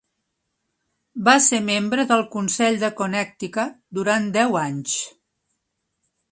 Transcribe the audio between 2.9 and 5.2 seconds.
Connecticut durant deu anys.